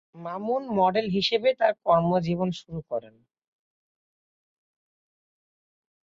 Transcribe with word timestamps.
Mamun 0.17 0.63
model 0.77 1.07
হিসেবে 1.17 1.49
তার 1.59 1.73
কর্ম 1.85 2.11
জীবন 2.27 2.49
শুরু 2.59 2.79
করেন। 2.89 3.15